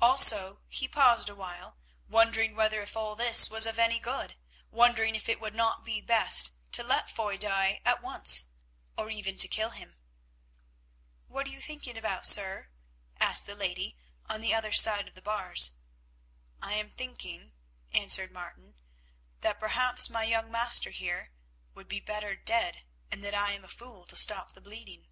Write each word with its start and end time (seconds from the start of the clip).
Also, 0.00 0.62
he 0.68 0.88
paused 0.88 1.28
awhile 1.28 1.76
wondering 2.08 2.56
whether 2.56 2.80
if 2.80 2.96
all 2.96 3.14
this 3.14 3.50
was 3.50 3.66
of 3.66 3.78
any 3.78 3.98
good, 3.98 4.34
wondering 4.70 5.14
if 5.14 5.28
it 5.28 5.38
would 5.38 5.54
not 5.54 5.84
be 5.84 6.00
best 6.00 6.52
to 6.72 6.82
let 6.82 7.10
Foy 7.10 7.36
die 7.36 7.82
at 7.84 8.02
once, 8.02 8.46
or 8.96 9.10
even 9.10 9.36
to 9.36 9.46
kill 9.46 9.68
him. 9.68 9.98
"What 11.26 11.46
are 11.46 11.50
you 11.50 11.60
thinking 11.60 11.98
about, 11.98 12.24
sir?" 12.24 12.68
asked 13.20 13.44
the 13.44 13.54
lady 13.54 13.98
on 14.30 14.40
the 14.40 14.54
other 14.54 14.72
side 14.72 15.08
of 15.08 15.14
the 15.14 15.20
bars. 15.20 15.72
"I 16.62 16.72
am 16.72 16.88
thinking," 16.88 17.52
answered 17.92 18.32
Martin, 18.32 18.76
"that 19.42 19.60
perhaps 19.60 20.08
my 20.08 20.24
young 20.24 20.50
master 20.50 20.88
here 20.88 21.32
would 21.74 21.86
be 21.86 22.00
better 22.00 22.34
dead, 22.34 22.84
and 23.12 23.22
that 23.22 23.34
I 23.34 23.52
am 23.52 23.62
a 23.62 23.68
fool 23.68 24.06
to 24.06 24.16
stop 24.16 24.52
the 24.52 24.62
bleeding." 24.62 25.08